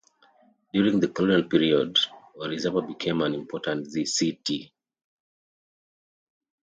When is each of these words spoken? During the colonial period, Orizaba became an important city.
During 0.73 0.99
the 0.99 1.09
colonial 1.09 1.47
period, 1.47 1.95
Orizaba 2.35 2.87
became 2.87 3.21
an 3.21 3.35
important 3.35 3.85
city. 4.09 4.73